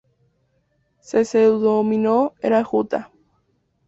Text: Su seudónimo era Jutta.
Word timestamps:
Su 0.99 1.23
seudónimo 1.23 2.33
era 2.41 2.63
Jutta. 2.63 3.11